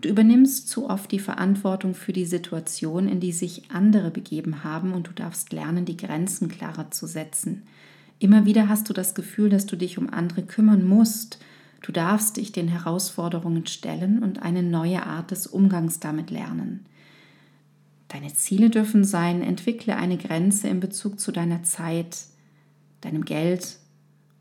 Du 0.00 0.08
übernimmst 0.08 0.70
zu 0.70 0.88
oft 0.88 1.12
die 1.12 1.18
Verantwortung 1.18 1.94
für 1.94 2.14
die 2.14 2.24
Situation, 2.24 3.06
in 3.06 3.20
die 3.20 3.32
sich 3.32 3.70
andere 3.70 4.10
begeben 4.10 4.64
haben, 4.64 4.94
und 4.94 5.08
du 5.08 5.12
darfst 5.12 5.52
lernen, 5.52 5.84
die 5.84 5.98
Grenzen 5.98 6.48
klarer 6.48 6.90
zu 6.90 7.06
setzen. 7.06 7.64
Immer 8.18 8.46
wieder 8.46 8.70
hast 8.70 8.88
du 8.88 8.94
das 8.94 9.14
Gefühl, 9.14 9.50
dass 9.50 9.66
du 9.66 9.76
dich 9.76 9.98
um 9.98 10.08
andere 10.08 10.42
kümmern 10.42 10.86
musst. 10.86 11.38
Du 11.82 11.90
darfst 11.90 12.36
dich 12.36 12.52
den 12.52 12.68
Herausforderungen 12.68 13.66
stellen 13.66 14.22
und 14.22 14.42
eine 14.42 14.62
neue 14.62 15.04
Art 15.04 15.32
des 15.32 15.46
Umgangs 15.46 15.98
damit 16.00 16.30
lernen. 16.30 16.86
Deine 18.08 18.32
Ziele 18.32 18.70
dürfen 18.70 19.04
sein, 19.04 19.42
entwickle 19.42 19.96
eine 19.96 20.16
Grenze 20.16 20.68
in 20.68 20.80
Bezug 20.80 21.18
zu 21.18 21.32
deiner 21.32 21.62
Zeit, 21.62 22.26
deinem 23.00 23.24
Geld 23.24 23.78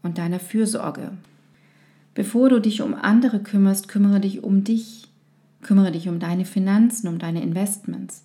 und 0.03 0.17
deiner 0.17 0.39
Fürsorge. 0.39 1.11
Bevor 2.13 2.49
du 2.49 2.59
dich 2.59 2.81
um 2.81 2.93
andere 2.93 3.39
kümmerst, 3.39 3.87
kümmere 3.87 4.19
dich 4.19 4.43
um 4.43 4.63
dich. 4.63 5.07
Kümmere 5.61 5.91
dich 5.91 6.09
um 6.09 6.19
deine 6.19 6.45
Finanzen, 6.45 7.07
um 7.07 7.17
deine 7.17 7.41
Investments. 7.41 8.23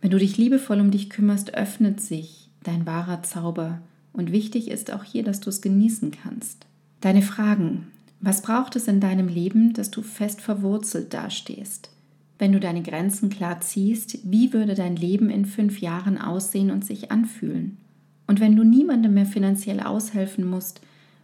Wenn 0.00 0.10
du 0.10 0.18
dich 0.18 0.36
liebevoll 0.36 0.80
um 0.80 0.90
dich 0.90 1.10
kümmerst, 1.10 1.54
öffnet 1.54 2.00
sich 2.00 2.48
dein 2.62 2.86
wahrer 2.86 3.22
Zauber. 3.22 3.80
Und 4.12 4.32
wichtig 4.32 4.70
ist 4.70 4.92
auch 4.92 5.04
hier, 5.04 5.22
dass 5.22 5.40
du 5.40 5.50
es 5.50 5.60
genießen 5.60 6.12
kannst. 6.12 6.66
Deine 7.00 7.22
Fragen. 7.22 7.88
Was 8.20 8.42
braucht 8.42 8.74
es 8.74 8.88
in 8.88 9.00
deinem 9.00 9.28
Leben, 9.28 9.72
dass 9.74 9.90
du 9.90 10.02
fest 10.02 10.40
verwurzelt 10.40 11.14
dastehst? 11.14 11.90
Wenn 12.38 12.52
du 12.52 12.60
deine 12.60 12.82
Grenzen 12.82 13.30
klar 13.30 13.60
ziehst, 13.60 14.18
wie 14.24 14.52
würde 14.52 14.74
dein 14.74 14.96
Leben 14.96 15.30
in 15.30 15.44
fünf 15.44 15.80
Jahren 15.80 16.18
aussehen 16.18 16.70
und 16.70 16.84
sich 16.84 17.10
anfühlen? 17.10 17.76
Und 18.26 18.40
wenn 18.40 18.56
du 18.56 18.64
niemandem 18.64 19.14
mehr 19.14 19.26
finanziell 19.26 19.80
aushelfen 19.80 20.44
musst, 20.44 20.80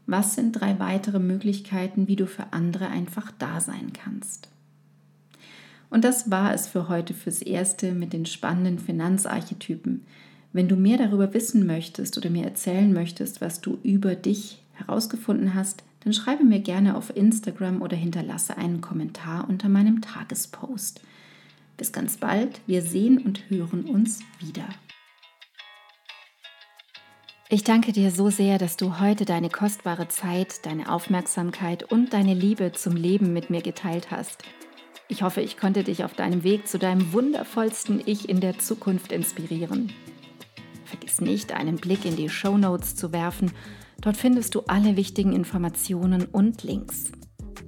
was 0.07 0.35
sind 0.35 0.53
drei 0.53 0.79
weitere 0.79 1.19
Möglichkeiten, 1.19 2.09
wie 2.09 2.17
du 2.17 2.27
für 2.27 2.53
andere 2.53 2.89
einfach 2.89 3.33
da 3.39 3.61
sein 3.61 3.93
kannst? 3.93 4.49
Und 5.91 6.05
das 6.05 6.31
war 6.31 6.53
es 6.53 6.67
für 6.67 6.89
heute 6.89 7.15
fürs 7.15 7.43
Erste 7.43 7.93
mit 7.93 8.13
den 8.13 8.27
spannenden 8.27 8.79
Finanzarchetypen. 8.79 10.03
Wenn 10.53 10.69
du 10.69 10.77
mehr 10.77 10.99
darüber 10.99 11.33
wissen 11.35 11.67
möchtest 11.67 12.17
oder 12.19 12.31
mir 12.31 12.45
erzählen 12.45 12.93
möchtest, 12.93 13.41
was 13.41 13.61
du 13.61 13.79
über 13.83 14.15
dich 14.15 14.63
herausgefunden 14.75 15.54
hast, 15.54 15.83
dann 16.00 16.12
schreibe 16.12 16.45
mir 16.45 16.61
gerne 16.61 16.97
auf 16.97 17.16
Instagram 17.16 17.83
oder 17.83 17.97
hinterlasse 17.97 18.57
einen 18.57 18.81
Kommentar 18.81 19.49
unter 19.49 19.68
meinem 19.68 20.03
Tagespost. 20.03 21.01
Bis 21.77 21.92
ganz 21.92 22.18
bald, 22.18 22.61
wir 22.66 22.83
sehen 22.83 23.18
und 23.18 23.49
hören 23.51 23.85
uns 23.85 24.20
wieder. 24.38 24.66
Ich 27.49 27.62
danke 27.62 27.92
dir 27.92 28.11
so 28.11 28.31
sehr, 28.31 28.59
dass 28.59 28.77
du 28.77 28.99
heute 29.01 29.25
deine 29.25 29.49
kostbare 29.49 30.09
Zeit, 30.09 30.64
deine 30.66 30.90
Aufmerksamkeit 30.90 31.85
und 31.85 32.12
deine 32.12 32.35
Liebe 32.35 32.72
zum 32.72 32.96
Leben 32.96 33.33
mit 33.33 33.51
mir 33.51 33.62
geteilt 33.62 34.11
hast. 34.11 34.42
Ich 35.09 35.22
hoffe, 35.22 35.42
ich 35.42 35.57
konnte 35.57 35.85
dich 35.85 36.05
auf 36.05 36.14
deinem 36.14 36.42
Weg 36.42 36.66
zu 36.66 36.79
deinem 36.79 37.12
wundervollsten 37.12 38.03
Ich 38.07 38.29
in 38.29 38.40
der 38.40 38.59
Zukunft 38.59 39.12
inspirieren. 39.12 39.92
Vergiss 40.85 41.20
nicht, 41.20 41.53
einen 41.53 41.77
Blick 41.77 42.05
in 42.05 42.16
die 42.16 42.31
Show 42.31 42.57
Notes 42.57 42.96
zu 42.96 43.12
werfen. 43.12 43.53
Dort 44.00 44.16
findest 44.16 44.54
du 44.54 44.62
alle 44.66 44.96
wichtigen 44.96 45.33
Informationen 45.33 46.24
und 46.26 46.62
Links. 46.62 47.12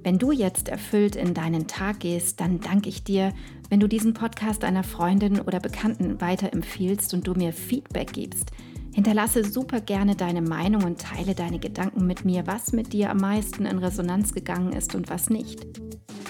Wenn 0.03 0.19
du 0.19 0.31
jetzt 0.31 0.69
erfüllt 0.69 1.15
in 1.15 1.33
deinen 1.33 1.67
Tag 1.67 1.99
gehst, 1.99 2.39
dann 2.39 2.61
danke 2.61 2.89
ich 2.89 3.03
dir, 3.03 3.33
wenn 3.69 3.79
du 3.79 3.87
diesen 3.87 4.13
Podcast 4.13 4.63
einer 4.63 4.83
Freundin 4.83 5.41
oder 5.41 5.59
Bekannten 5.59 6.21
weiterempfiehlst 6.21 7.13
und 7.13 7.27
du 7.27 7.33
mir 7.33 7.51
Feedback 7.51 8.13
gibst. 8.13 8.51
Hinterlasse 8.93 9.43
super 9.43 9.81
gerne 9.81 10.15
deine 10.15 10.41
Meinung 10.41 10.83
und 10.83 10.99
teile 10.99 11.35
deine 11.35 11.59
Gedanken 11.59 12.07
mit 12.07 12.25
mir, 12.25 12.47
was 12.47 12.71
mit 12.71 12.93
dir 12.93 13.11
am 13.11 13.17
meisten 13.17 13.65
in 13.65 13.77
Resonanz 13.77 14.33
gegangen 14.33 14.73
ist 14.73 14.95
und 14.95 15.09
was 15.09 15.29
nicht. 15.29 15.67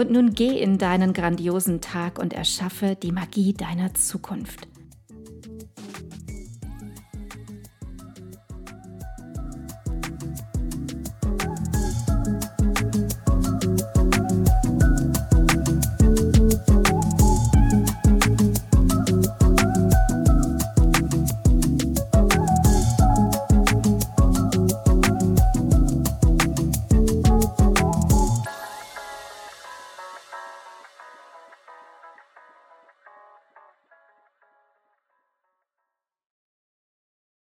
Und 0.00 0.10
nun 0.10 0.32
geh 0.32 0.58
in 0.58 0.78
deinen 0.78 1.12
grandiosen 1.12 1.82
Tag 1.82 2.18
und 2.18 2.32
erschaffe 2.32 2.96
die 2.96 3.12
Magie 3.12 3.52
deiner 3.52 3.92
Zukunft. 3.92 4.66